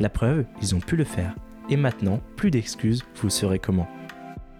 [0.00, 1.34] La preuve, ils ont pu le faire.
[1.70, 3.86] Et maintenant, plus d'excuses, vous saurez comment.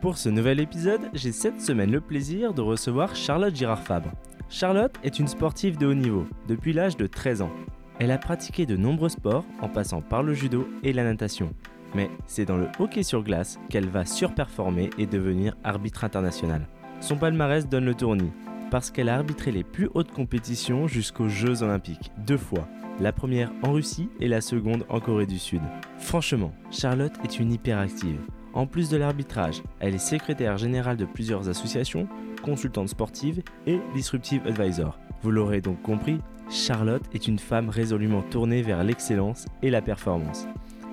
[0.01, 4.13] Pour ce nouvel épisode, j'ai cette semaine le plaisir de recevoir Charlotte Girard-Fabre.
[4.49, 7.51] Charlotte est une sportive de haut niveau depuis l'âge de 13 ans.
[7.99, 11.53] Elle a pratiqué de nombreux sports en passant par le judo et la natation.
[11.97, 16.69] Mais c'est dans le hockey sur glace qu'elle va surperformer et devenir arbitre international.
[17.01, 18.33] Son palmarès donne le tournis
[18.71, 22.69] parce qu'elle a arbitré les plus hautes compétitions jusqu'aux Jeux olympiques, deux fois,
[23.01, 25.63] la première en Russie et la seconde en Corée du Sud.
[25.99, 28.21] Franchement, Charlotte est une hyperactive.
[28.53, 32.07] En plus de l'arbitrage, elle est secrétaire générale de plusieurs associations,
[32.43, 34.99] consultante sportive et disruptive advisor.
[35.23, 36.19] Vous l'aurez donc compris,
[36.51, 40.47] Charlotte est une femme résolument tournée vers l'excellence et la performance.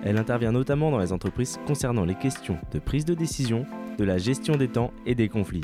[0.03, 3.67] Elle intervient notamment dans les entreprises concernant les questions de prise de décision,
[3.99, 5.61] de la gestion des temps et des conflits.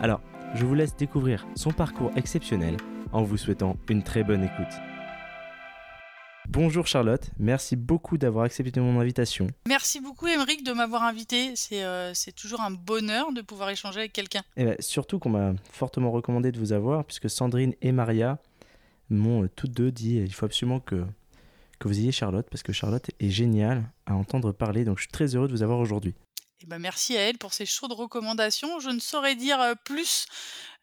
[0.00, 0.20] Alors,
[0.54, 2.76] je vous laisse découvrir son parcours exceptionnel
[3.12, 4.89] en vous souhaitant une très bonne écoute.
[6.52, 9.46] Bonjour Charlotte, merci beaucoup d'avoir accepté mon invitation.
[9.68, 11.54] Merci beaucoup Émeric de m'avoir invité.
[11.70, 14.42] Euh, c'est toujours un bonheur de pouvoir échanger avec quelqu'un.
[14.56, 18.40] Et ben, surtout qu'on m'a fortement recommandé de vous avoir, puisque Sandrine et Maria
[19.10, 21.04] m'ont euh, toutes deux dit il faut absolument que,
[21.78, 25.12] que vous ayez Charlotte, parce que Charlotte est géniale à entendre parler, donc je suis
[25.12, 26.16] très heureux de vous avoir aujourd'hui.
[26.62, 28.80] Eh ben merci à elle pour ces chaudes recommandations.
[28.80, 30.26] Je ne saurais dire plus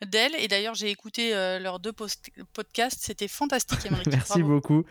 [0.05, 0.35] d'elle.
[0.35, 1.93] Et d'ailleurs, j'ai écouté euh, leurs deux
[2.53, 2.99] podcasts.
[3.01, 4.07] C'était fantastique, Émeric.
[4.07, 4.85] merci beaucoup.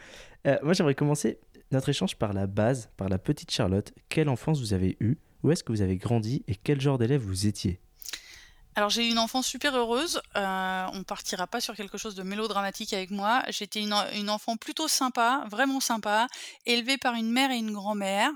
[0.46, 1.40] Euh, moi, j'aimerais commencer
[1.72, 3.92] notre échange par la base, par la petite Charlotte.
[4.08, 5.18] Quelle enfance vous avez eue?
[5.42, 6.44] Où est-ce que vous avez grandi?
[6.48, 7.80] Et quel genre d'élève vous étiez?
[8.76, 10.20] Alors j'ai eu une enfance super heureuse.
[10.36, 13.42] Euh, on partira pas sur quelque chose de mélodramatique avec moi.
[13.48, 16.26] J'étais une, une, enfant plutôt sympa, vraiment sympa,
[16.66, 18.30] élevée par une mère et une grand-mère.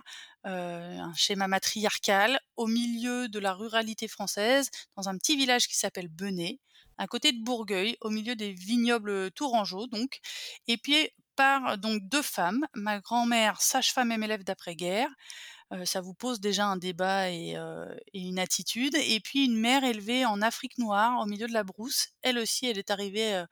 [0.47, 5.77] Euh, un schéma matriarcal au milieu de la ruralité française, dans un petit village qui
[5.77, 6.61] s'appelle Benet,
[6.97, 10.19] à côté de Bourgueil, au milieu des vignobles tourangeaux donc,
[10.67, 15.11] et puis par donc deux femmes, ma grand-mère sage-femme et élève d'après-guerre,
[15.75, 18.95] euh, ça vous pose déjà un débat et, euh, et, une attitude.
[18.97, 22.09] Et puis une mère élevée en Afrique noire, au milieu de la brousse.
[22.23, 23.45] Elle aussi, elle est arrivée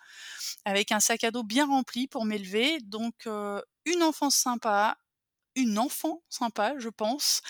[0.64, 2.80] avec un sac à dos bien rempli pour m'élever.
[2.80, 3.28] Donc
[3.84, 4.96] une enfance sympa,
[5.58, 7.42] une enfant sympa, je pense,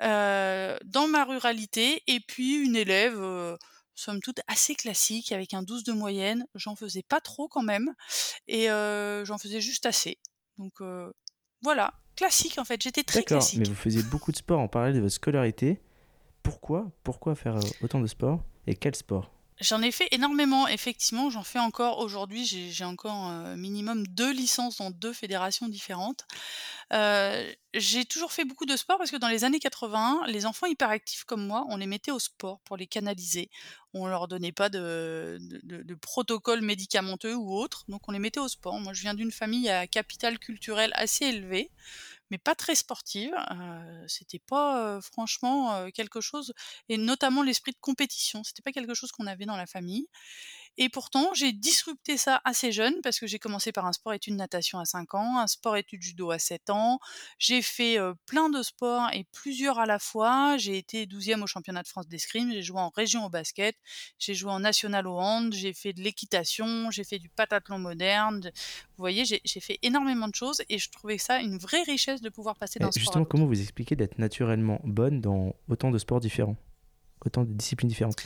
[0.00, 2.02] dans ma ruralité.
[2.06, 3.18] Et puis une élève
[3.94, 6.46] somme toute assez classique avec un 12 de moyenne.
[6.54, 7.94] J'en faisais pas trop quand même
[8.46, 10.18] et euh, j'en faisais juste assez.
[10.56, 10.80] Donc
[11.62, 12.82] voilà, classique en fait.
[12.82, 13.60] J'étais très classique.
[13.60, 15.80] Mais vous faisiez beaucoup de sport en parallèle de votre scolarité.
[16.42, 19.30] Pourquoi Pourquoi faire autant de sport Et quel sport?
[19.60, 21.30] J'en ai fait énormément, effectivement.
[21.30, 22.44] J'en fais encore aujourd'hui.
[22.46, 26.26] J'ai encore euh, minimum deux licences dans deux fédérations différentes.
[26.92, 30.66] Euh, j'ai toujours fait beaucoup de sport parce que dans les années 80, les enfants
[30.66, 33.50] hyperactifs comme moi, on les mettait au sport pour les canaliser.
[33.94, 35.38] On leur donnait pas de,
[36.00, 38.78] protocole médicamenteux ou autre, donc on les mettait au sport.
[38.80, 41.70] Moi, je viens d'une famille à capital culturel assez élevé
[42.30, 43.34] mais pas très sportive.
[43.50, 46.52] Euh, c'était pas euh, franchement euh, quelque chose,
[46.88, 48.44] et notamment l'esprit de compétition.
[48.44, 50.08] C'était pas quelque chose qu'on avait dans la famille.
[50.80, 54.36] Et pourtant, j'ai disrupté ça assez jeune parce que j'ai commencé par un sport études
[54.36, 57.00] natation à 5 ans, un sport études judo à 7 ans.
[57.38, 60.56] J'ai fait plein de sports et plusieurs à la fois.
[60.56, 63.76] J'ai été 12e au championnat de France d'escrime, j'ai joué en région au basket,
[64.20, 68.40] j'ai joué en national au hand, j'ai fait de l'équitation, j'ai fait du patathlon moderne.
[68.44, 72.28] Vous voyez, j'ai fait énormément de choses et je trouvais ça une vraie richesse de
[72.28, 76.20] pouvoir passer dans ce Justement, comment vous expliquez d'être naturellement bonne dans autant de sports
[76.20, 76.56] différents?
[77.24, 78.16] Autant de disciplines différentes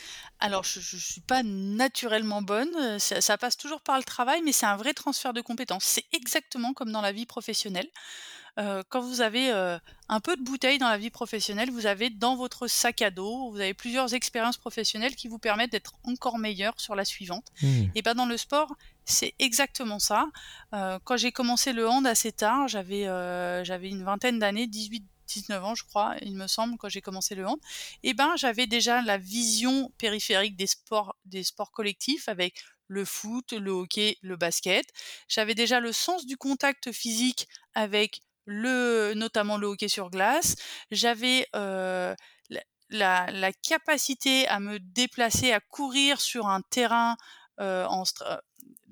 [0.41, 4.66] Alors, je ne suis pas naturellement bonne, ça, passe toujours par le travail, mais c'est
[4.66, 5.84] un vrai transfert de compétences.
[5.84, 7.88] C'est exactement comme dans la vie professionnelle.
[8.58, 9.78] Euh, quand vous avez euh,
[10.10, 13.50] un peu de bouteille dans la vie professionnelle, vous avez dans votre sac à dos,
[13.50, 17.47] vous avez plusieurs expériences professionnelles qui vous permettent d'être encore meilleur sur la suivante.
[17.62, 17.84] Mmh.
[17.95, 18.74] Et ben dans le sport,
[19.06, 20.27] c'est exactement ça.
[20.74, 23.04] Euh, quand j'ai commencé le hand assez tard, j'avais
[23.65, 25.03] j'avais une vingtaine d'années, 18
[25.33, 27.59] 19 ans, je crois, il me semble, quand j'ai commencé le hand,
[28.03, 33.53] eh ben j'avais déjà la vision périphérique des sports, des sports collectifs avec le foot,
[33.53, 34.87] le hockey, le basket.
[35.29, 40.57] J'avais déjà le sens du contact physique avec le, notamment le hockey sur glace.
[40.91, 42.15] J'avais euh,
[42.91, 47.17] la, la, capacité à me déplacer, à courir sur un terrain
[47.61, 48.05] euh, en,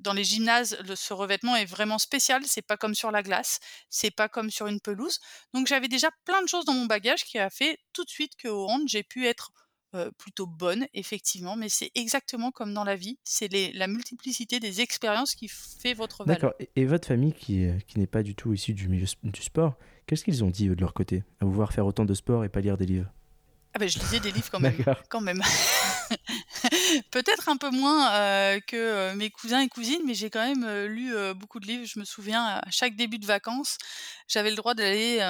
[0.01, 3.61] dans les gymnases, le ce revêtement est vraiment spécial, c'est pas comme sur la glace,
[3.89, 5.19] c'est pas comme sur une pelouse.
[5.55, 8.33] Donc j'avais déjà plein de choses dans mon bagage qui a fait tout de suite
[8.41, 9.53] qu'au hand, j'ai pu être,
[10.19, 15.35] plutôt bonne effectivement, mais c'est exactement comme dans la vie, c'est la multiplicité des expériences
[15.35, 16.53] qui fait votre valeur.
[16.53, 19.07] D'accord et et votre famille qui, heu, qui n'est pas du tout issue du milieu
[19.25, 19.75] du sport,
[20.07, 22.45] qu'est-ce qu'ils ont dit eux de leur côté, à vous voir faire autant de sport
[22.45, 23.11] et pas lire des livres?
[23.75, 25.43] Ah beh, je lisais des livres quand même, quand même.
[27.11, 30.65] Peut-être un peu moins, heu, que, heu, mes cousins et cousines, mais j'ai quand même,
[30.65, 31.85] heu, lu, beaucoup de livres.
[31.87, 33.79] Je me souviens à chaque début de vacances,
[34.29, 35.21] j'avais le droit d'aller,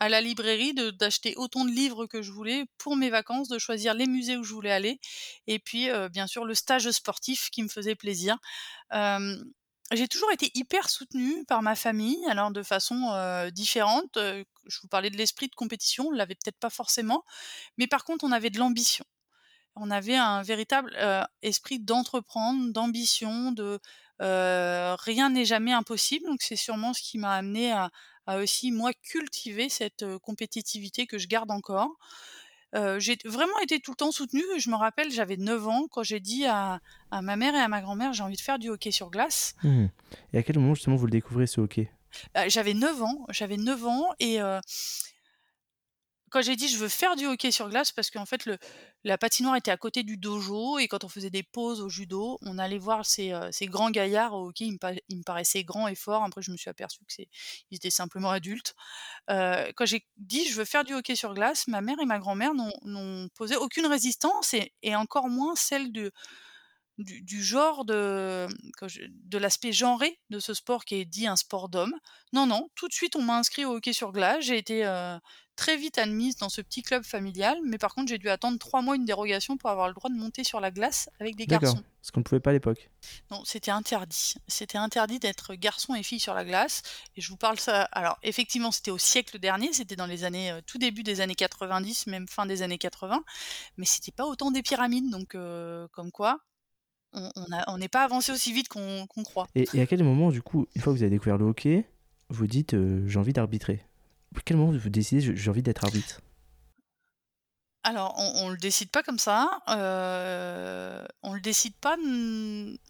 [0.00, 3.94] à la librairie, d'acheter autant de livres que je voulais pour mes vacances, de choisir
[3.94, 5.00] les musées où je voulais aller
[5.46, 8.36] et puis, bien sûr le stage sportif qui me faisait plaisir.
[9.92, 12.96] J'ai toujours été hyper soutenue par ma famille, alors de façon,
[13.52, 17.24] différente, je vous parlais de l'esprit de compétition, on l'avait peut-être pas forcément,
[17.78, 19.04] mais par contre on avait de l'ambition.
[19.76, 23.80] On avait un véritable, heu, esprit d'entreprendre, d'ambition, de,
[24.22, 27.90] heu, rien n'est jamais impossible, donc c'est sûrement ce qui m'a amenée à
[28.26, 31.90] à aussi moi cultiver cette, heu, compétitivité que je garde encore.
[32.98, 34.42] J'ai vraiment été tout le temps soutenue.
[34.58, 36.80] Je me rappelle, j'avais 9 ans quand j'ai dit à
[37.10, 39.54] à ma mère et à ma grand-mère: «J'ai envie de faire du hockey sur glace».
[39.62, 39.86] Mmh
[40.32, 41.90] et à quel moment justement vous le découvrez ce hockey?
[42.48, 44.38] J'avais 9 ans, j'avais 9 ans et
[46.34, 48.58] quand j'ai dit: «Je veux faire du hockey sur glace» parce qu'en fait le
[49.04, 52.38] la patinoire était à côté du dojo et quand on faisait des pauses au judo,
[52.42, 54.72] on allait voir ces, heu, ces grands gaillards au hockey, ils
[55.18, 56.24] me paraissaient grands et forts.
[56.24, 57.28] Après je me suis aperçue que c'est
[57.70, 58.74] ils étaient simplement adultes.
[59.30, 62.18] Heu, quand j'ai dit: «Je veux faire du hockey sur glace», ma mère et ma
[62.20, 66.12] grand-mère n'ont posé aucune résistance et encore moins celle de
[66.98, 68.46] du genre de,
[68.86, 71.94] de l'aspect genré de ce sport qui est dit un sport d'homme.
[72.32, 74.44] Non, non, tout de suite on m'a inscrit au hockey sur glace.
[74.44, 75.18] J'ai été, heu,
[75.56, 78.82] très vite admise dans ce petit club familial, mais par contre j'ai dû attendre 3
[78.82, 81.82] mois une dérogation pour avoir le droit de monter sur la glace avec des garçons.
[82.02, 82.90] ce qu'on ne pouvait pas à l'époque?
[83.30, 84.34] Non, c'était interdit.
[84.48, 86.82] C'était interdit d'être garçon et fille sur la glace
[87.16, 90.52] et je vous parle ça alors effectivement, c'était au siècle dernier, c'était dans les années,
[90.52, 93.24] heu, tout début des années 90, même fin des années 80,
[93.76, 96.40] mais c'était pas au temps des pyramides donc heu, comme quoi
[97.14, 99.46] on n'est pas avancé aussi vite qu'on croit.
[99.54, 101.86] Et et à quel moment du coup, une fois que vous avez découvert le hockey,
[102.28, 103.84] vous dites, heu: «J'ai envie d'arbitrer»?
[104.44, 106.20] Quel moment vous décidez: «Je j'ai envie d'être arbitre»?
[107.86, 111.96] Alors on on le décide pas comme ça, heu, on le décide pas,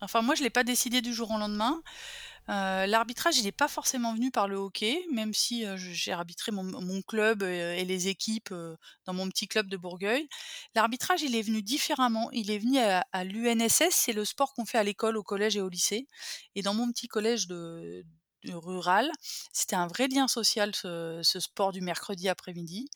[0.01, 1.83] enfin moi je l'ai pas décidé du jour au lendemain.
[2.49, 6.53] Heu, l'arbitrage il est pas forcément venu par le hockey, même si, heu, j'ai arbitré
[6.53, 8.55] mon club, et les équipes,
[9.07, 10.29] dans mon petit club de Bourgueil.
[10.77, 14.79] L'arbitrage il est venu différemment, il est venu à l'UNSS, c'est le sport qu'on fait
[14.79, 16.07] à l'école, au collège et au lycée
[16.55, 18.05] et dans mon petit collège de
[18.53, 19.11] rural,
[19.53, 22.89] c'était un vrai lien social ce sport du mercredi après-midi.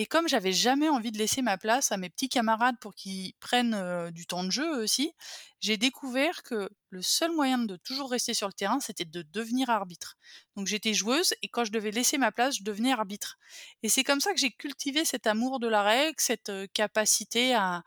[0.00, 3.34] Et comme j'avais jamais envie de laisser ma place à mes petits camarades pour qu'ils
[3.40, 5.12] prennent, du temps de jeu aussi,
[5.60, 9.70] j'ai découvert que le seul moyen de toujours rester sur le terrain, c'était de devenir
[9.70, 10.16] arbitre.
[10.54, 13.38] Donc j'étais joueuse et quand je devais laisser ma place, je devenais arbitre.
[13.82, 17.82] Et c'est comme ça que j'ai cultivé cet amour de la règle, cette, capacité à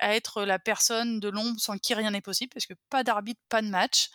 [0.00, 3.40] à être la personne de l'ombre sans qui rien n'est possible, parce que pas d'arbitre,
[3.48, 4.10] pas de match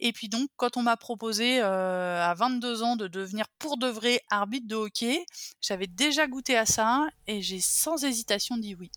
[0.00, 3.86] et puis donc quand on m'a proposé, heu, à 22 ans de devenir pour de
[3.86, 5.24] vrai arbitre de hockey,
[5.60, 8.90] j'avais déjà goûté à ça et j'ai sans hésitation dit oui.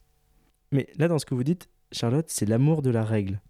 [0.72, 3.42] Mais là, dans ce que vous dites, Charlotte, c'est l'amour de la règle.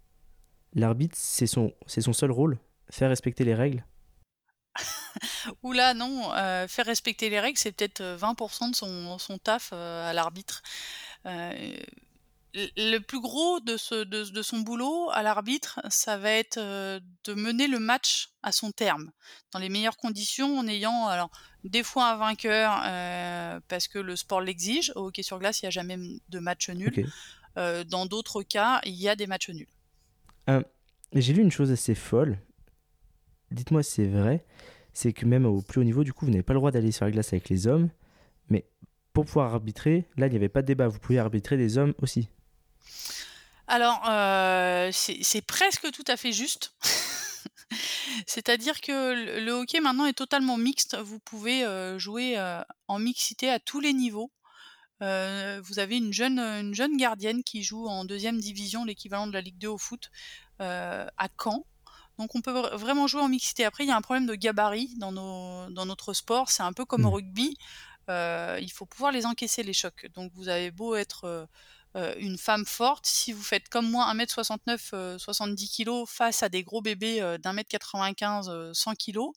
[0.74, 2.58] L'arbitre, c'est son c'est son seul rôle?
[2.90, 3.84] Faire respecter les règles?
[5.62, 9.38] Ouh là non, heu, faire respecter les règles, c'est peut-être, heu, 20% de son son
[9.38, 10.62] taf, à l'arbitre.
[12.54, 17.00] Le plus gros de ce de de son boulot à l'arbitre, ça va être, heu,
[17.24, 19.12] de mener le match à son terme,
[19.52, 21.30] dans les meilleures conditions, en ayant alors
[21.62, 24.92] des fois un vainqueur, heu, parce que le sport l'exige.
[24.96, 25.96] Au hockey sur glace, il y a jamais,
[26.28, 27.06] de match nul.
[27.56, 29.68] Heu, dans d'autres cas, il y a des matchs nuls.
[31.14, 32.38] J'ai lu une chose assez folle,
[33.52, 34.44] dites-moi si c'est vrai,
[34.92, 36.90] c'est que même au plus haut niveau, du coup, vous n'avez pas le droit d'aller
[36.90, 37.90] sur la glace avec les hommes,
[38.48, 38.64] mais
[39.12, 41.94] pour pouvoir arbitrer, là, il n'y avait pas de débat, vous pouviez arbitrer des hommes
[42.02, 42.28] aussi?
[43.66, 46.74] Alors, heu, c'est c'est presque tout à fait juste.
[48.26, 50.96] C'est-à-dire que le le hockey maintenant est totalement mixte.
[50.96, 54.32] Vous pouvez, heu, jouer, heu, en mixité à tous les niveaux.
[55.02, 59.26] Heu, vous avez une jeune, heu, une jeune gardienne qui joue en deuxième division, l'équivalent
[59.28, 60.10] de la Ligue 2 au foot,
[60.62, 61.66] heu, à Caen.
[62.18, 63.64] Donc on peut vr vraiment jouer en mixité.
[63.64, 66.72] Après, il y a un problème de gabarit dans nos dans notre sport, c'est un
[66.74, 67.16] peu comme au Mmh.
[67.16, 67.56] rugby,
[68.10, 70.06] heu, il faut pouvoir les encaisser les chocs.
[70.14, 71.46] Donc vous avez beau être, heu
[71.96, 76.48] heu, une femme forte, si vous faites comme moi 1m69, heu, 70 kilogrammes face à
[76.48, 79.32] des gros bébés, heu, d'1m95, heu, 100 kilogrammes,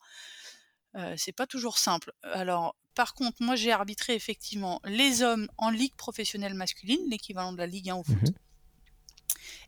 [0.97, 2.11] heu, c'est pas toujours simple.
[2.23, 7.57] Alors par contre, moi j'ai arbitré effectivement les hommes en ligue professionnelle masculine, l'équivalent de
[7.57, 8.35] la Ligue 1 au Mmh foot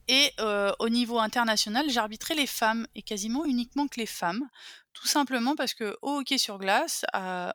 [0.08, 0.32] Et
[0.80, 4.48] au niveau international, j'arbitrais les femmes et quasiment uniquement que les femmes,
[4.94, 7.54] tout simplement parce que au hockey sur glace, à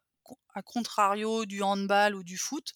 [0.65, 2.73] contrario du handball ou du foot,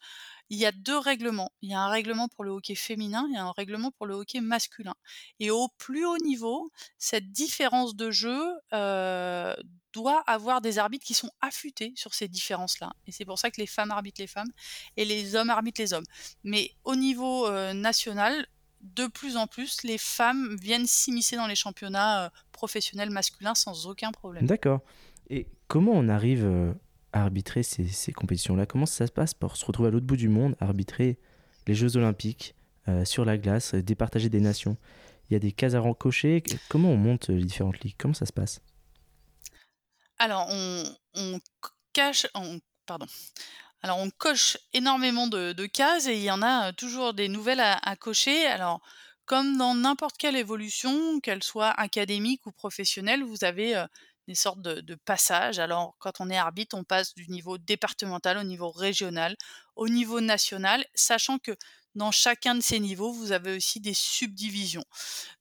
[0.50, 1.50] il y a deux règlements.
[1.62, 4.40] Il y a un règlement pour le hockey féminin et un règlement pour le hockey
[4.40, 4.94] masculin.
[5.40, 8.42] Et au plus haut niveau, cette différence de jeu
[9.92, 12.92] doit avoir des arbitres qui sont affûtés sur ces différences-là.
[13.06, 14.50] Et c'est pour ça que les femmes arbitrent les femmes
[14.96, 16.06] et les hommes arbitrent les hommes.
[16.42, 18.46] Mais au niveau national,
[18.80, 24.12] de plus en plus, les femmes viennent s'immiscer dans les championnats professionnels masculins sans aucun
[24.12, 24.46] problème.
[24.46, 24.80] D'accord.
[25.30, 26.74] Et comment on arrive
[27.22, 30.56] arbitrer ces, compétitions-là Comment ça se passe pour se retrouver à l'autre bout du monde,
[30.60, 31.18] arbitrer
[31.66, 32.54] les Jeux Olympiques
[33.04, 34.76] sur la glace, départager des nations?
[35.30, 36.42] Il y a des cases à rencocher.
[36.68, 37.96] Comment on monte les différentes ligues?
[37.98, 38.60] Comment ça se passe?
[40.18, 41.40] Alors, on,
[41.92, 42.26] cache.
[42.86, 43.06] pardon.
[43.82, 47.96] Alors on coche énormément de, cases et il y en a toujours des nouvelles à,
[47.96, 48.46] cocher.
[48.46, 48.80] Alors
[49.26, 53.84] comme dans n'importe quelle évolution, qu'elle soit académique ou professionnelle, vous avez
[54.28, 55.58] des sortes de, de, passages.
[55.58, 59.36] Alors quand on est arbitre, on passe du niveau départemental au niveau régional,
[59.76, 61.56] au niveau national, sachant que
[61.94, 64.84] dans chacun de ces niveaux, vous avez aussi des subdivisions.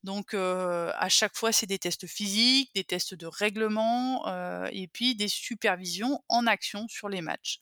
[0.03, 4.23] Donc à chaque fois, c'est des tests physiques, des tests de règlement
[4.71, 7.57] et puis des supervisions en action sur les matchs.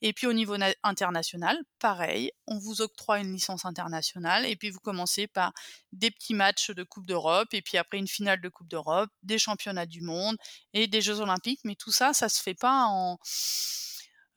[0.00, 4.80] Et puis au niveau international, pareil, on vous octroie une licence internationale et puis vous
[4.80, 5.52] commencez par
[5.92, 9.38] des petits matchs de Coupe d'Europe et puis après une finale de Coupe d'Europe, des
[9.38, 10.36] championnats du monde
[10.74, 11.60] et des Jeux olympiques.
[11.62, 13.18] Mais tout ça, ça se fait pas en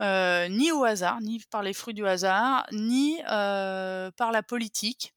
[0.01, 5.13] ni au hasard, ni par les fruits du hasard, ni par la politique.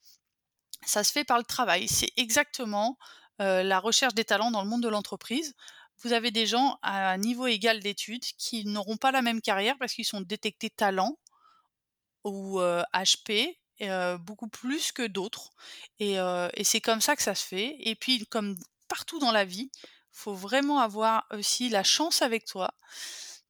[0.87, 1.89] Ça se fait par le travail.
[1.89, 2.99] C'est exactement
[3.39, 5.55] la recherche des talents dans le monde de l'entreprise.
[6.03, 9.77] Vous avez des gens à un niveau égal d'études qui n'auront pas la même carrière
[9.79, 11.19] parce qu'ils sont détectés talents
[12.25, 13.59] ou HP
[14.21, 15.51] beaucoup plus que d'autres.
[15.99, 17.77] Et, et c'est comme ça que ça se fait.
[17.81, 18.57] Et puis, comme
[18.87, 19.71] partout dans la vie,
[20.13, 22.71] faut vraiment avoir aussi la chance avec toi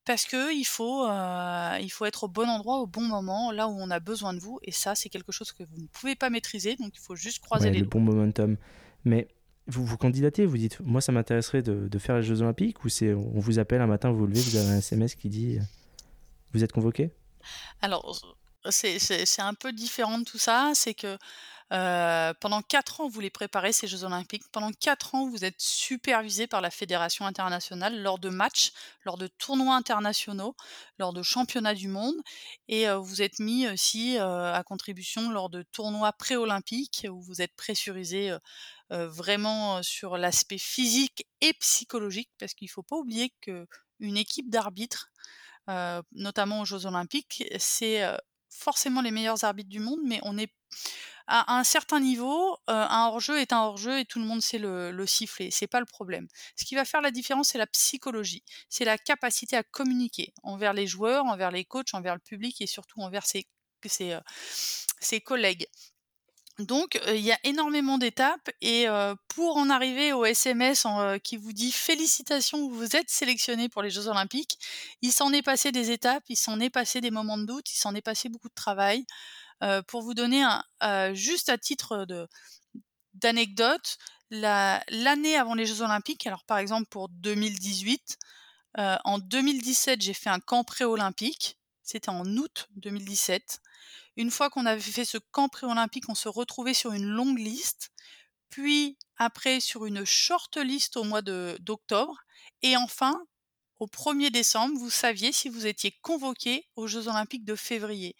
[0.09, 3.69] parce que il faut, euh, il faut être au bon endroit au bon moment, là
[3.69, 4.59] où on a besoin de vous.
[4.62, 7.41] Et ça, c'est quelque chose que vous ne pouvez pas maîtriser, donc il faut juste
[7.41, 8.57] croiser les le bon momentum.
[9.05, 9.29] Mais
[9.67, 13.12] vous vous candidatez, vous dites, moi ça m'intéresserait de, faire les Jeux Olympiques, ou c'est
[13.12, 15.59] on vous appelle un matin, vous vous levez, vous avez un SMS qui dit,
[16.55, 17.12] vous êtes convoqué?
[17.83, 18.19] Alors,
[18.71, 21.19] c'est un peu différent de tout ça, c'est que
[21.71, 24.45] pendant quatre ans, vous les préparez, ces Jeux olympiques.
[24.53, 28.73] Pendant quatre ans, vous êtes supervisé par la fédération internationale lors de matchs,
[29.05, 30.57] lors de tournois internationaux,
[30.99, 32.17] lors de championnats du monde
[32.69, 38.37] et vous êtes mis aussi, à contribution lors de tournois pré-olympiques où vous êtes pressurisé,
[38.91, 45.11] vraiment, sur l'aspect physique et psychologique parce qu'il ne faut pas oublier qu'une équipe d'arbitres,
[46.13, 48.03] notamment aux Jeux olympiques, c'est,
[48.50, 50.52] forcément les meilleurs arbitres du monde mais on est
[51.28, 54.90] à un certain niveau, un hors-jeu est un hors-jeu et tout le monde sait le,
[54.90, 55.50] le siffler.
[55.50, 56.26] C'est pas le problème.
[56.57, 58.43] Ce qui va faire la différence, c'est la psychologie.
[58.71, 62.67] C'est la capacité à communiquer envers les joueurs, envers les coachs, envers le public et
[62.67, 63.47] surtout envers ses,
[63.87, 65.67] ses, collègues.
[66.59, 68.87] Donc, il y a énormément d'étapes et
[69.29, 70.87] pour en arriver au SMS
[71.23, 74.59] qui vous dit félicitations, vous êtes sélectionné pour les Jeux Olympiques,
[75.00, 77.77] il s'en est passé des étapes, il s'en est passé des moments de doute, il
[77.79, 79.05] s'en est passé beaucoup de travail
[79.87, 80.45] pour vous donner
[81.12, 82.07] juste à titre
[83.15, 83.97] d'anecdote,
[84.31, 88.19] l'année avant les Jeux Olympiques, alors par exemple pour 2018,
[88.77, 93.61] en 2017 j'ai fait un camp pré-olympique, c'était en août 2017.
[94.19, 97.91] Une fois qu'on avait fait ce camp pré-olympique, on se retrouvait sur une longue liste,
[98.51, 102.19] puis après sur une short list au mois d'octobre,
[102.63, 103.23] et enfin
[103.79, 108.17] au 1er décembre, vous saviez si vous étiez convoqué aux Jeux Olympiques de février.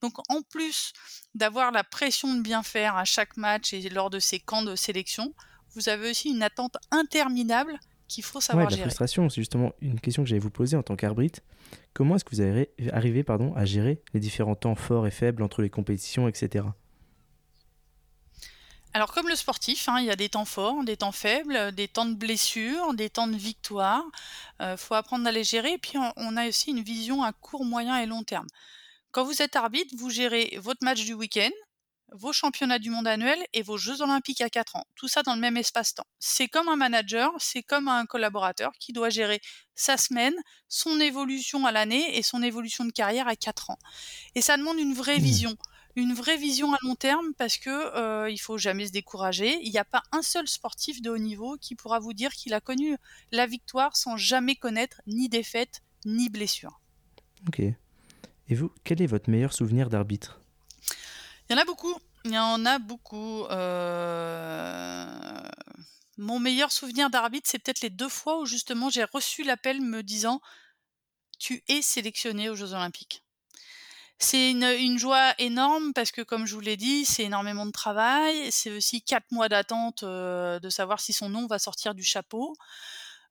[0.00, 0.94] Donc en plus
[1.34, 4.74] d'avoir la pression de bien faire à chaque match et lors de ces camps de
[4.74, 5.34] sélection,
[5.74, 7.78] vous avez aussi une attente interminable
[8.14, 10.82] qu'il faut savoir ouais, la frustration, c'est justement une question que j'allais vous poser en
[10.82, 11.40] tant qu'arbitre.
[11.94, 15.42] Comment est-ce que vous avez arrivé pardon, à gérer les différents temps forts et faibles
[15.42, 16.64] entre les compétitions, etc.
[18.94, 21.88] Alors comme le sportif, hein, il y a des temps forts, des temps faibles, des
[21.88, 24.04] temps de blessure, des temps de victoire.
[24.60, 25.72] Il euh, faut apprendre à les gérer.
[25.72, 28.46] Et puis on, a aussi une vision à court, moyen et long terme.
[29.10, 31.50] Quand vous êtes arbitre, vous gérez votre match du week-end,
[32.14, 34.84] vos championnats du monde annuels et vos Jeux olympiques à 4 ans.
[34.94, 36.06] Tout ça dans le même espace-temps.
[36.18, 39.40] C'est comme un manager, c'est comme un collaborateur qui doit gérer
[39.74, 40.34] sa semaine,
[40.68, 43.78] son évolution à l'année et son évolution de carrière à 4 ans.
[44.34, 45.22] Et ça demande une vraie mmh.
[45.22, 45.56] vision
[45.94, 49.58] une vraie vision à long terme parce que euh, il faut jamais se décourager.
[49.62, 52.54] Il n'y a pas un seul sportif de haut niveau qui pourra vous dire qu'il
[52.54, 52.96] a connu
[53.30, 56.80] la victoire sans jamais connaître ni défaite ni blessure.
[57.46, 57.60] Ok.
[57.60, 60.41] Et vous, quel est votre meilleur souvenir d'arbitre?
[61.48, 61.94] Il y en a beaucoup.
[62.24, 63.44] Il y en a beaucoup.
[63.46, 65.06] Euh,
[66.18, 70.02] mon meilleur souvenir d'arbitre, c'est peut-être les deux fois où justement j'ai reçu l'appel me
[70.02, 70.40] disant
[71.38, 73.24] tu es sélectionné aux Jeux Olympiques.
[74.18, 78.52] C'est une, joie énorme parce que, comme je vous l'ai dit, c'est énormément de travail.
[78.52, 82.54] C'est aussi quatre mois d'attente euh, de savoir si son nom va sortir du chapeau.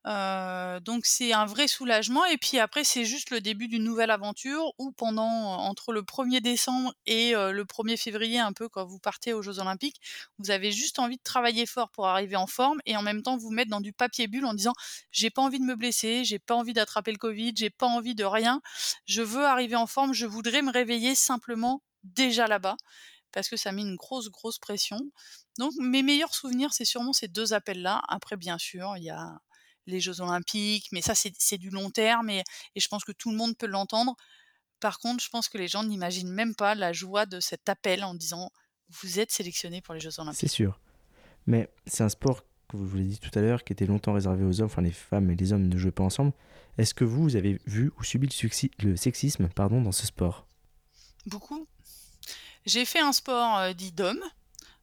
[0.06, 4.10] Euh, donc c'est un vrai soulagement et puis après c'est juste le début d'une nouvelle
[4.10, 8.84] aventure où pendant entre le 1er décembre et euh, le 1er février un peu quand
[8.84, 10.00] vous partez aux Jeux Olympiques,
[10.40, 13.36] vous avez juste envie de travailler fort pour arriver en forme et en même temps
[13.36, 14.72] vous mettre dans du papier bulle en disant
[15.12, 18.16] j'ai pas envie de me blesser, j'ai pas envie d'attraper le Covid, j'ai pas envie
[18.16, 18.60] de rien,
[19.06, 22.76] je veux arriver en forme, je voudrais me réveiller simplement déjà là-bas
[23.32, 24.98] parce que ça met une grosse grosse pression.
[25.58, 28.02] Donc mes meilleurs souvenirs c'est sûrement ces deux appels là.
[28.08, 29.38] Après bien sûr, il y a
[29.86, 32.42] les Jeux Olympiques, mais ça c'est du long terme et,
[32.76, 34.16] je pense que tout le monde peut l'entendre.
[34.80, 38.04] Par contre, je pense que les gens n'imaginent même pas la joie de cet appel
[38.04, 38.50] en disant
[38.88, 40.40] vous êtes sélectionné pour les Jeux Olympiques.
[40.40, 40.78] C'est sûr.
[41.46, 44.44] Mais c'est un sport, que vous l'avez dit tout à l'heure, qui était longtemps réservé
[44.44, 46.32] aux hommes, enfin les femmes et les hommes ne jouaient pas ensemble.
[46.78, 48.28] Est-ce que vous, vous avez vu ou subi
[48.80, 50.46] le, sexisme pardon, dans ce sport?
[51.26, 51.66] Beaucoup.
[52.64, 54.22] J'ai fait un sport euh, dit d'homme,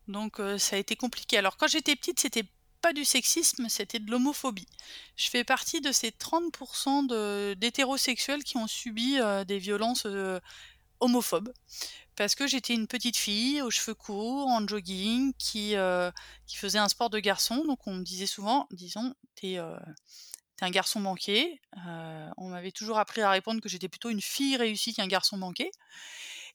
[0.08, 1.38] donc euh, ça a été compliqué.
[1.38, 2.44] Alors quand j'étais petite, c'était
[2.81, 4.67] pas du sexisme, c'était de l'homophobie.
[5.15, 10.39] Je fais partie de ces 30% d'hétérosexuels qui ont subi euh, des violences euh,
[11.00, 11.53] homophobes.
[12.15, 16.12] Parce que j'étais une petite fille aux cheveux courts, en jogging, qui, euh,
[16.48, 17.63] qui faisait un sport de garçon.
[17.65, 19.57] Donc on me disait souvent, disons, t'es
[20.62, 21.62] un garçon manqué.
[22.38, 25.71] on m'avait toujours appris à répondre que j'étais plutôt une fille réussie qu'un garçon manqué.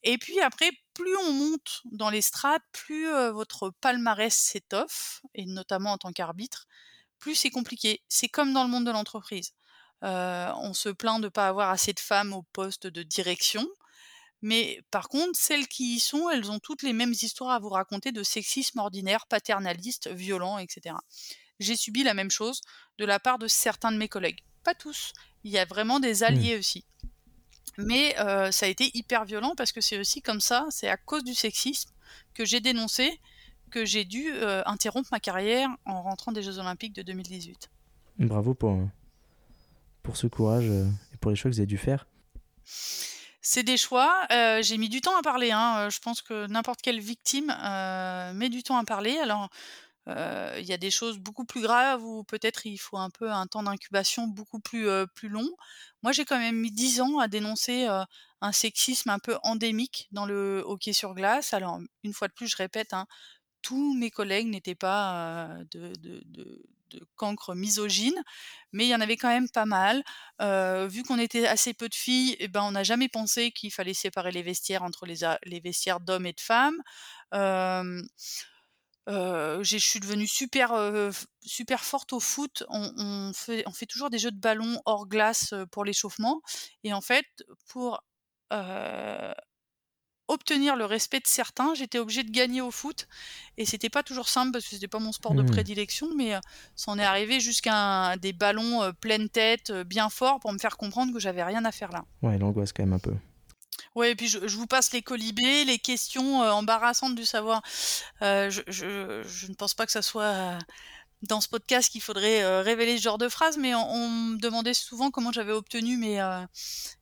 [0.04, 5.92] Et puis après, plus on monte dans les strates, plus votre palmarès s'étoffe, et notamment
[5.92, 6.66] en tant qu'arbitre,
[7.18, 8.02] plus c'est compliqué.
[8.08, 9.52] C'est comme dans le monde de l'entreprise.
[10.02, 13.66] on se plaint de ne pas avoir assez de femmes au poste de direction,
[14.44, 17.70] mais par contre, celles qui y sont, elles ont toutes les mêmes histoires à vous
[17.70, 20.96] raconter de sexisme ordinaire, paternaliste, violent, etc.
[21.60, 22.60] J'ai subi la même chose
[22.98, 24.44] de la part de certains de mes collègues.
[24.62, 25.14] Pas tous.
[25.44, 26.24] Il y a vraiment des mmh.
[26.24, 26.84] alliés aussi.
[27.78, 28.14] Mais
[28.52, 31.34] ça a été hyper violent parce que c'est aussi comme ça, c'est à cause du
[31.34, 31.90] sexisme
[32.34, 33.20] que j'ai dénoncé
[33.70, 34.32] que j'ai dû
[34.66, 37.70] interrompre ma carrière en rentrant des Jeux Olympiques de 2018.
[38.20, 38.78] Bravo pour,
[40.04, 42.06] pour ce courage et pour les choix que vous avez dû faire.
[43.46, 44.26] C'est des choix.
[44.30, 45.50] j'ai mis du temps à parler.
[45.50, 45.90] Hein.
[45.90, 47.52] Je pense que n'importe quelle victime
[48.34, 49.18] met du temps à parler.
[49.18, 49.50] Alors,
[50.06, 53.46] il y a des choses beaucoup plus graves où peut-être il faut un peu un
[53.46, 55.48] temps d'incubation beaucoup plus, plus long.
[56.02, 57.86] Moi, j'ai quand même mis 10 ans à dénoncer,
[58.40, 61.54] un sexisme un peu endémique dans le hockey sur glace.
[61.54, 63.06] Alors, une fois de plus, je répète, hein,
[63.62, 66.22] tous mes collègues n'étaient pas, de de
[66.90, 68.22] de cancres misogynes,
[68.72, 70.02] mais il y en avait quand même pas mal.
[70.88, 73.94] vu qu'on était assez peu de filles eh ben, on n'a jamais pensé qu'il fallait
[73.94, 76.82] séparer les vestiaires entre les vestiaires d'hommes et de femmes
[79.06, 80.72] je suis devenue super,
[81.42, 82.64] super forte au foot.
[82.68, 86.40] On fait on fait toujours des jeux de ballon hors glace, pour l'échauffement
[86.82, 87.26] et en fait,
[87.68, 88.02] pour,
[90.28, 93.08] obtenir le respect de certains, j'étais obligée de gagner au foot
[93.58, 95.46] et c'était pas toujours simple parce que c'était pas mon sport de mmh.
[95.46, 96.34] prédilection, mais,
[96.76, 101.12] ça en est arrivé jusqu'à des ballons, pleine tête, bien forts pour me faire comprendre
[101.12, 102.04] que j'avais rien à faire là.
[102.22, 103.14] Ouais, l'angoisse quand même un peu.
[103.94, 107.62] Ouais et puis je vous passe les colibés, les questions, embarrassantes du savoir.
[108.20, 110.58] je je ne pense pas que ça soit,
[111.22, 115.10] dans ce podcast qu'il faudrait, révéler ce genre de phrase, mais on me demandait souvent
[115.10, 116.20] comment j'avais obtenu mes,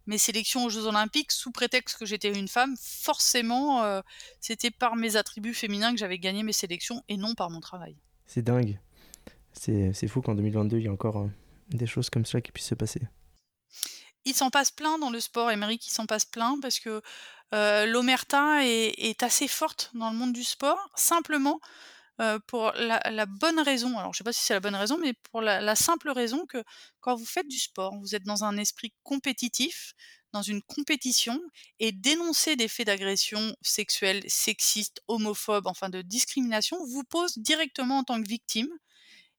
[0.07, 2.75] mes sélections aux Jeux olympiques sous prétexte que j'étais une femme.
[2.81, 4.03] Forcément,
[4.41, 7.97] c'était par mes attributs féminins que j'avais gagné mes sélections et non par mon travail.
[8.27, 8.79] C'est dingue.
[9.53, 11.29] C'est c'est fou qu'en 2022, il y a encore,
[11.71, 13.03] des choses comme ça qui puissent se passer
[14.25, 17.03] il s'en passe plein dans le sport, Émeric, il s'en passe plein parce que
[17.53, 21.61] l'omerta est, assez forte dans le monde du sport, simplement
[22.47, 25.13] pour la, bonne raison, alors je ne sais pas si c'est la bonne raison, mais
[25.31, 26.63] pour la, simple raison que
[27.01, 29.95] quand vous faites du sport, vous êtes dans un esprit compétitif,
[30.33, 31.39] dans une compétition,
[31.79, 38.05] et dénoncer des faits d'agression sexuelle, sexiste, homophobe, enfin de discrimination, vous pose directement en
[38.05, 38.71] tant que victime.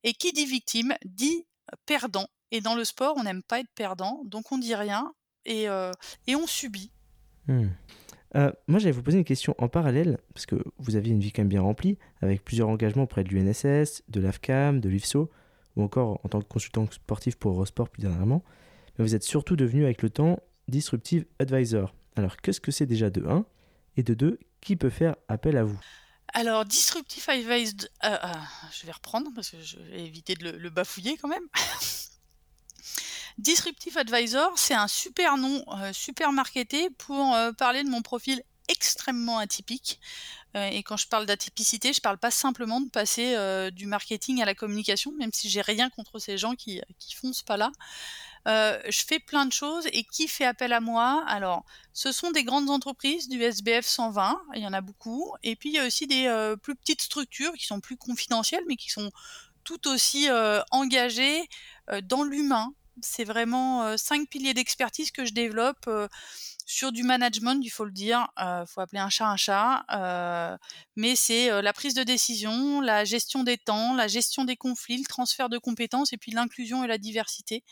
[0.03, 1.47] Et qui dit victime dit
[1.85, 5.11] perdant et dans le sport, on n'aime pas être perdant, donc on dit rien
[5.45, 5.91] et, euh,
[6.27, 6.91] et on subit.
[7.47, 7.69] Hmm.
[8.35, 11.31] Euh, moi, j'allais vous poser une question en parallèle, parce que vous aviez une vie
[11.31, 15.31] quand même bien remplie, avec plusieurs engagements auprès de l'UNSS, de l'AFCAM, de l'UFSO,
[15.75, 18.43] ou encore en tant que consultant sportif pour Eurosport plus dernièrement.
[18.97, 21.95] Mais vous êtes surtout devenu avec le temps Disruptive Advisor.
[22.15, 23.45] Alors, qu'est-ce que c'est déjà de 1
[23.97, 25.79] Et de 2, qui peut faire appel à vous?
[26.35, 28.17] Alors, Disruptive Advisor, euh,
[28.71, 31.47] je vais reprendre parce que je vais éviter de le bafouiller quand même.
[33.39, 38.43] Disruptive Advisor, c'est un super nom, euh, super marketé pour euh, parler de mon profil
[38.69, 39.99] extrêmement atypique.
[40.55, 43.35] et quand je parle d'atypicité, je parle pas simplement de passer
[43.71, 47.33] du marketing à la communication, même si j'ai rien contre ces gens qui, qui font
[47.33, 47.71] ce pas-là.
[48.45, 51.25] je fais plein de choses et qui fait appel à moi?
[51.27, 55.57] Alors, ce sont des grandes entreprises du SBF 120, il y en a beaucoup, et
[55.57, 58.91] puis il y a aussi des plus petites structures qui sont plus confidentielles, mais qui
[58.91, 59.11] sont
[59.65, 60.29] tout aussi
[60.71, 61.49] engagées
[62.03, 62.73] dans l'humain.
[63.01, 65.89] C'est vraiment cinq piliers d'expertise que je développe
[66.65, 70.59] sur du management, il faut le dire, il faut appeler un chat un chat,
[70.95, 75.05] mais c'est la prise de décision, la gestion des temps, la gestion des conflits, le
[75.05, 77.63] transfert de compétences et puis l'inclusion et la diversité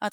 [0.00, 0.08] à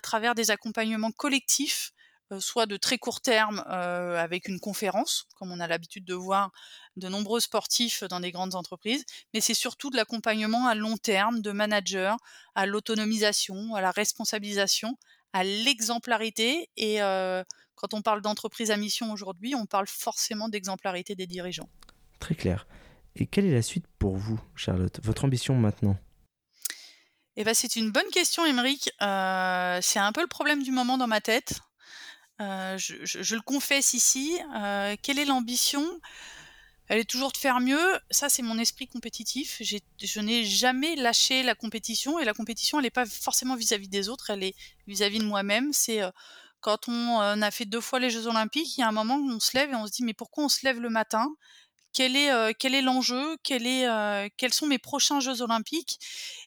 [0.00, 1.92] travers des accompagnements collectifs
[2.40, 6.50] soit de très court terme avec une conférence, comme on a l'habitude de voir
[6.96, 11.40] de nombreux sportifs dans des grandes entreprises, mais c'est surtout de l'accompagnement à long terme
[11.40, 12.14] de managers,
[12.54, 14.96] à l'autonomisation, à la responsabilisation,
[15.32, 16.70] à l'exemplarité.
[16.76, 16.98] Et
[17.74, 21.68] quand on parle d'entreprise à mission aujourd'hui, on parle forcément d'exemplarité des dirigeants.
[22.20, 22.66] Très clair.
[23.16, 24.98] Et quelle est la suite pour vous, Charlotte?
[25.02, 25.96] Votre ambition maintenant?
[27.36, 28.90] Eh ben, c'est une bonne question, Émeric.
[29.00, 31.60] c'est un peu le problème du moment dans ma tête.
[32.38, 34.38] Je, le confesse ici.
[35.02, 35.84] quelle est l'ambition?
[36.88, 37.98] Elle est toujours de faire mieux.
[38.10, 39.62] Ça, c'est mon esprit compétitif.
[39.62, 44.08] Je n'ai jamais lâché la compétition et la compétition, elle n'est pas forcément vis-à-vis des
[44.08, 44.54] autres, elle est
[44.86, 45.72] vis-à-vis de moi-même.
[45.72, 46.02] C'est
[46.64, 49.30] quand on a fait deux fois les Jeux Olympiques, il y a un moment où
[49.30, 51.28] on se lève et on se dit mais pourquoi on se lève le matin?
[51.94, 55.98] Quel est, quel est l'enjeu Quels sont mes prochains Jeux olympiques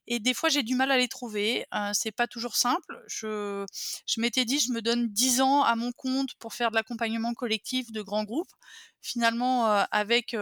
[0.06, 1.66] Et des fois, j'ai du mal à les trouver.
[1.94, 3.02] c'est pas toujours simple.
[3.08, 3.66] Je,
[4.06, 7.34] je m'étais dit, je me donne 10 ans à mon compte pour faire de l'accompagnement
[7.34, 8.52] collectif de grands groupes.
[9.02, 10.36] Finalement, avec,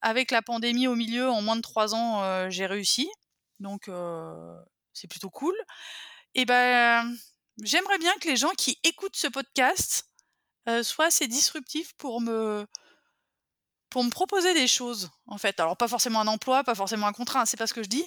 [0.00, 3.08] avec la pandémie au milieu, en moins de 3 ans, j'ai réussi.
[3.58, 3.90] Donc,
[4.92, 5.54] c'est plutôt cool.
[6.36, 7.12] Et ben,
[7.62, 10.08] j'aimerais bien que les gens qui écoutent ce podcast
[10.82, 12.64] soient assez disruptifs pour me
[13.94, 15.60] pour me proposer des choses, en fait.
[15.60, 17.88] Alors, pas forcément un emploi, pas forcément un contrat, hein, c'est pas ce que je
[17.88, 18.04] dis,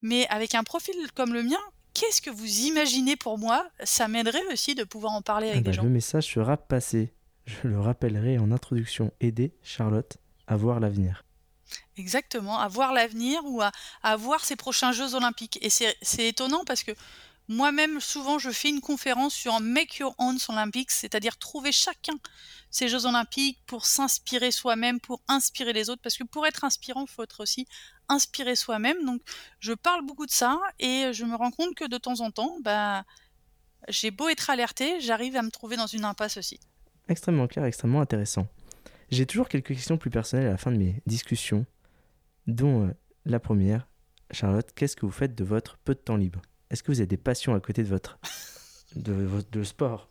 [0.00, 1.58] mais avec un profil comme le mien,
[1.92, 3.66] qu'est-ce que vous imaginez pour moi?
[3.82, 5.82] Ça m'aiderait aussi de pouvoir en parler avec ah des bah, gens.
[5.82, 7.12] Le message sera passé.
[7.46, 9.10] Je le rappellerai en introduction.
[9.20, 11.24] Aider Charlotte à voir l'avenir.
[11.96, 13.72] Exactement, à voir l'avenir ou à,
[14.04, 15.58] à voir ses prochains Jeux olympiques.
[15.62, 16.92] Et c'est étonnant parce que
[17.48, 22.14] moi-même, souvent, je fais une conférence sur Make Your Own Olympics, c'est-à-dire trouver chacun
[22.70, 27.04] ces Jeux Olympiques pour s'inspirer soi-même, pour inspirer les autres, parce que pour être inspirant,
[27.06, 27.66] il faut être aussi
[28.08, 29.04] inspirer soi-même.
[29.04, 29.20] Donc,
[29.60, 32.56] je parle beaucoup de ça et je me rends compte que de temps en temps,
[32.62, 33.04] bah,
[33.88, 36.58] j'ai beau être alerté, j'arrive à me trouver dans une impasse aussi.
[37.08, 38.48] Extrêmement clair, extrêmement intéressant.
[39.10, 41.66] J'ai toujours quelques questions plus personnelles à la fin de mes discussions,
[42.46, 42.94] dont euh,
[43.26, 43.86] la première.
[44.30, 46.40] Charlotte, qu'est-ce que vous faites de votre peu de temps libre?
[46.74, 48.18] Est-ce que vous avez des passions à côté de votre
[48.96, 50.08] de, sport?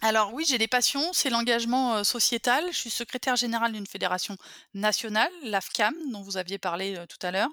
[0.00, 2.64] Alors oui, j'ai des passions, c'est l'engagement euh, sociétal.
[2.72, 4.36] Je suis secrétaire générale d'une fédération
[4.74, 7.50] nationale, l'AFCAM, dont vous aviez parlé euh, tout à l'heure,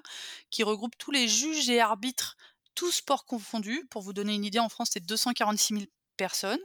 [0.50, 2.36] qui regroupe tous les juges et arbitres,
[2.74, 3.86] tous sports confondus.
[3.90, 5.86] Pour vous donner une idée, en France, c'est 246 000
[6.16, 6.60] personnes.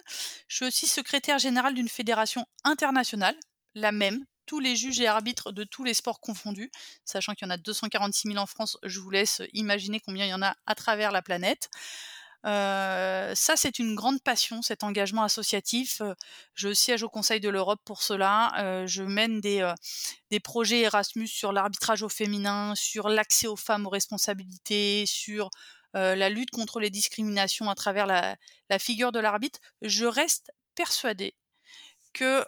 [0.47, 3.35] Je suis aussi secrétaire générale d'une fédération internationale,
[3.75, 6.71] la même, tous les juges et arbitres de tous les sports confondus,
[7.03, 10.29] sachant qu'il y en a 246 000 en France, je vous laisse imaginer combien il
[10.29, 11.69] y en a à travers la planète.
[12.45, 16.01] Euh, ça, c'est une grande passion, cet engagement associatif.
[16.01, 16.13] Euh,
[16.53, 18.53] je siège au Conseil de l'Europe pour cela.
[18.59, 19.67] Euh, je mène des,
[20.29, 25.49] des projets Erasmus sur l'arbitrage au féminin, sur l'accès aux femmes aux responsabilités, sur
[25.93, 28.35] la lutte contre les discriminations à travers la,
[28.69, 29.61] la figure de l'arbitre.
[29.81, 31.35] Je reste persuadée
[32.11, 32.43] que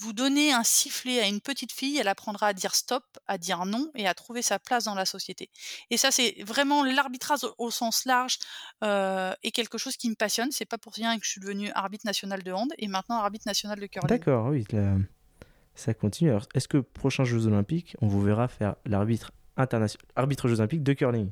[0.00, 3.64] vous donnez un sifflet à une petite fille, elle apprendra à dire stop, à dire
[3.64, 5.50] non et à trouver sa place dans la société.
[5.90, 8.38] Et ça, c'est vraiment l'arbitrage au, sens large
[8.82, 10.50] euh, est quelque chose qui me passionne.
[10.50, 13.46] C'est pas pour rien que je suis devenue arbitre national de hand et maintenant arbitre
[13.46, 14.08] national de curling.
[14.08, 14.64] D'accord, oui,
[15.74, 16.32] ça continue.
[16.54, 20.92] Est-ce que prochains Jeux Olympiques, on vous verra faire l'arbitre international, arbitre Jeux Olympiques de
[20.92, 21.30] curling?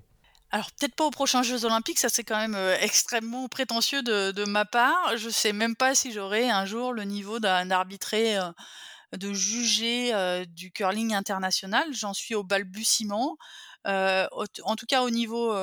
[0.53, 4.45] Alors peut-être pas aux prochains Jeux Olympiques, ça c'est quand même euh, extrêmement prétentieux de,
[4.45, 5.17] ma part.
[5.17, 8.51] Je sais même pas si j'aurai un jour le niveau d'un arbitré, euh,
[9.17, 11.89] de juger euh, du curling international.
[11.93, 13.39] J'en suis au balbutiement.
[13.87, 15.55] en tout cas au niveau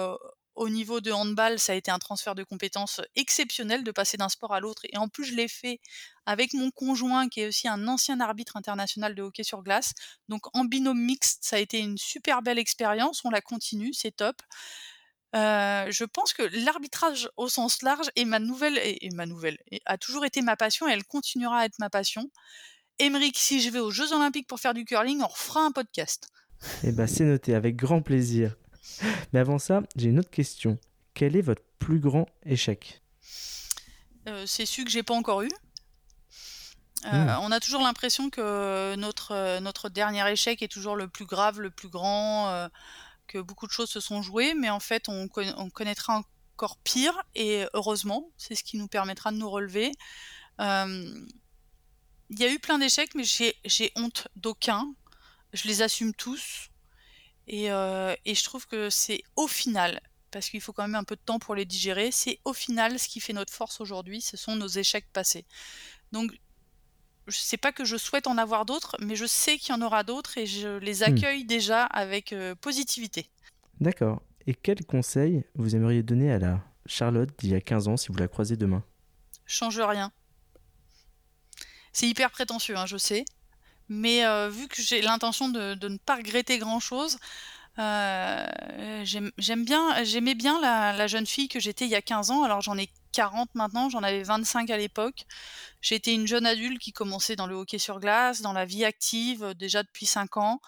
[0.59, 4.27] au niveau de handball, ça a été un transfert de compétences exceptionnel de passer d'un
[4.27, 4.81] sport à l'autre.
[4.91, 5.79] Et en plus, je l'ai fait
[6.25, 9.93] avec mon conjoint qui est aussi un ancien arbitre international de hockey sur glace.
[10.27, 13.23] Donc en binôme mixte, ça a été une super belle expérience.
[13.23, 14.35] On la continue, c'est top.
[15.33, 19.97] Euh, je pense que l'arbitrage au sens large est ma nouvelle et, ma nouvelle a
[19.97, 22.29] toujours été ma passion et elle continuera à être ma passion.
[22.97, 26.27] Émeric, si je vais aux Jeux Olympiques pour faire du curling, on refera un podcast.
[26.83, 28.57] Eh ben c'est noté avec grand plaisir.
[29.33, 30.77] Mais avant ça, j'ai une autre question.
[31.13, 33.01] Quel est votre plus grand échec?
[34.27, 35.49] Euh, C'est celui que j'ai pas encore eu.
[37.05, 41.61] Euh, on a toujours l'impression que notre, notre dernier échec est toujours le plus grave,
[41.61, 42.67] le plus grand,
[43.27, 46.21] que beaucoup de choses se sont jouées, mais en fait, on, on connaîtra
[46.55, 49.93] encore pire, et heureusement, c'est ce qui nous permettra de nous relever.
[52.31, 54.85] Il y a eu plein d'échecs, mais j'ai honte d'aucun.
[55.53, 56.68] Je les assume tous.
[57.49, 61.15] Et, et je trouve que c'est au final, parce qu'il faut quand même un peu
[61.15, 64.37] de temps pour les digérer, c'est au final ce qui fait notre force aujourd'hui, ce
[64.37, 65.45] sont nos échecs passés.
[66.11, 66.31] Donc,
[67.27, 69.81] je sais pas que je souhaite en avoir d'autres, mais je sais qu'il y en
[69.81, 71.03] aura d'autres et je les hmm.
[71.03, 73.29] accueille déjà avec positivité.
[73.79, 74.21] D'accord.
[74.47, 78.07] Et quel conseil vous aimeriez donner à la Charlotte d'il y a 15 ans si
[78.07, 78.83] vous la croisez demain?
[79.45, 80.11] Change rien.
[81.93, 83.25] C'est hyper prétentieux, hein, je sais.
[83.89, 87.17] Mais euh, vu que j'ai l'intention de, ne pas regretter grand-chose,
[87.79, 88.45] euh,
[89.03, 92.43] j'aime bien, j'aimais bien la, jeune fille que j'étais il y a 15 ans.
[92.43, 95.25] Alors j'en ai 40 maintenant, j'en avais 25 à l'époque.
[95.81, 99.43] J'étais une jeune adulte qui commençait dans le hockey sur glace, dans la vie active
[99.43, 100.61] euh, déjà depuis 5 ans.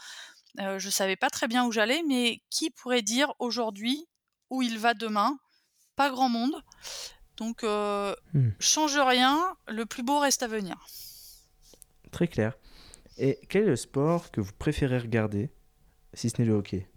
[0.57, 4.05] Je je savais pas très bien où j'allais, mais qui pourrait dire aujourd'hui
[4.49, 5.37] où il va demain?
[5.95, 6.61] Pas grand monde.
[7.37, 8.49] Donc, hmm.
[8.59, 10.75] change rien, le plus beau reste à venir.
[12.11, 12.53] Très clair.
[13.23, 15.51] Et quel est le sport que vous préférez regarder,
[16.15, 16.89] si ce n'est le hockey?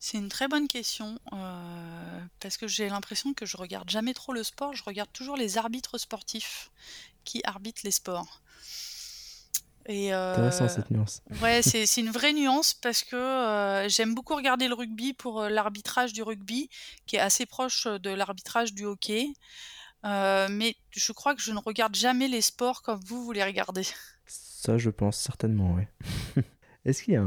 [0.00, 4.32] C'est une très bonne question, euh, parce que j'ai l'impression que je regarde jamais trop
[4.32, 6.72] le sport, je regarde toujours les arbitres sportifs
[7.22, 8.42] qui arbitrent les sports.
[9.86, 11.22] Et euh, Intéressant cette nuance.
[11.42, 16.12] Ouais, c'est une vraie nuance parce que euh, j'aime beaucoup regarder le rugby pour l'arbitrage
[16.12, 16.70] du rugby,
[17.06, 19.28] qui est assez proche de l'arbitrage du hockey.
[20.02, 23.86] Mais je crois que je ne regarde jamais les sports comme vous, vous les regardez.
[24.76, 25.84] Je pense certainement, oui.
[26.84, 27.24] Est-ce qu'il y a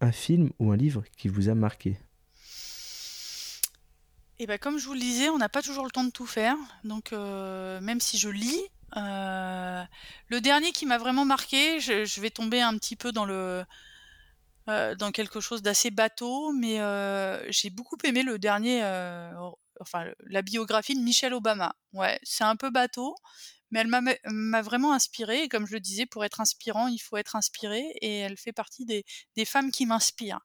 [0.00, 1.98] un, film ou un livre qui vous a marqué?
[4.38, 6.26] Eh ben, comme je vous le disais, on n'a pas toujours le temps de tout
[6.26, 6.56] faire.
[6.84, 8.62] Donc, euh, même si je lis,
[8.96, 9.82] euh,
[10.28, 13.64] le dernier qui m'a vraiment marqué, je, vais tomber un petit peu dans le
[14.98, 16.76] dans quelque chose d'assez bateau, mais
[17.48, 18.82] j'ai beaucoup aimé le dernier
[19.80, 21.74] enfin la biographie de Michelle Obama.
[21.92, 23.14] Ouais, c'est un peu bateau,
[23.70, 23.88] mais elle
[24.24, 25.42] m'a vraiment inspirée.
[25.44, 27.84] Et comme je le disais, pour être inspirant, il faut être inspiré.
[28.00, 29.04] Et elle fait partie des,
[29.44, 30.40] femmes qui m'inspirent.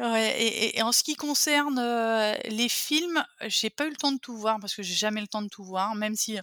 [0.00, 1.80] et, en ce qui concerne
[2.44, 5.28] les films, j'ai pas eu le temps de tout voir parce que j'ai jamais le
[5.28, 6.38] temps de tout voir, même si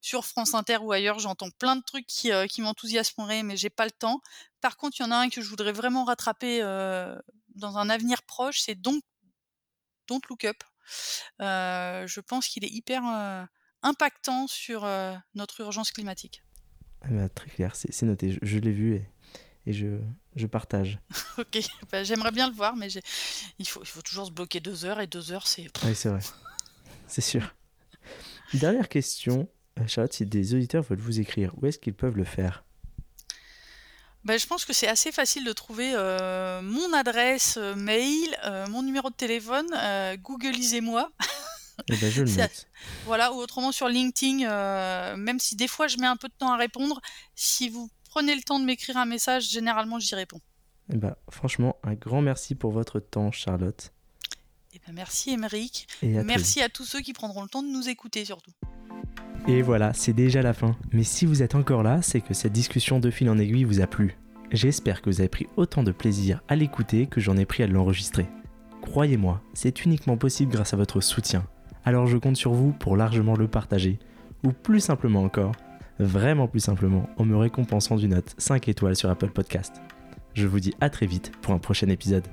[0.00, 3.92] sur France Inter ou ailleurs j'entends plein de trucs qui, m'enthousiasmeraient, mais j'ai pas le
[3.92, 4.20] temps.
[4.60, 6.60] Par contre, il y en a un que je voudrais vraiment rattraper
[7.54, 9.02] dans un avenir proche, c'est Don't,
[10.08, 10.62] Don't Look Up
[11.40, 13.48] je pense qu'il est hyper
[13.86, 14.88] impactant sur
[15.34, 16.42] notre urgence climatique.
[17.02, 19.08] Ah bah, très clair, c'est noté, je, l'ai vu et,
[19.66, 19.98] et je,
[20.34, 20.98] je, partage.
[21.38, 21.60] ok,
[21.92, 22.88] bah, j'aimerais bien le voir, mais
[23.58, 25.68] il faut, il faut toujours se bloquer deux heures et deux heures, c'est.
[25.84, 26.20] Oui, c'est vrai,
[27.06, 27.54] c'est sûr.
[28.54, 32.24] Dernière question, euh, Charlotte, si des auditeurs veulent vous écrire, où est-ce qu'ils peuvent le
[32.24, 32.64] faire?
[34.26, 38.66] Bah, je pense que c'est assez facile de trouver euh, mon adresse euh, mail, euh,
[38.66, 39.68] mon numéro de téléphone,
[40.18, 41.12] Googleisez-moi.
[41.90, 42.68] Eh ben, je le note.
[43.04, 46.52] Voilà, ou autrement sur LinkedIn, même si des fois je mets un peu de temps
[46.52, 47.00] à répondre,
[47.34, 50.40] si vous prenez le temps de m'écrire un message, généralement j'y réponds.
[50.92, 53.92] Eh ben, franchement, un grand merci pour votre temps, Charlotte.
[54.72, 55.86] Eh ben, merci, Émeric.
[56.02, 58.52] Merci à tous ceux qui prendront le temps de nous écouter, surtout.
[59.48, 60.76] Et voilà, c'est déjà la fin.
[60.92, 63.80] Mais si vous êtes encore là, c'est que cette discussion de fil en aiguille vous
[63.80, 64.16] a plu.
[64.50, 67.66] J'espère que vous avez pris autant de plaisir à l'écouter que j'en ai pris à
[67.66, 68.26] l'enregistrer.
[68.82, 71.46] Croyez-moi, c'est uniquement possible grâce à votre soutien.
[71.86, 74.00] Alors je compte sur vous pour largement le partager.
[74.42, 75.52] Ou plus simplement encore,
[76.00, 79.80] vraiment plus simplement, en me récompensant d'une note 5 étoiles sur Apple Podcast.
[80.34, 82.26] Je vous dis à très vite pour un prochain épisode.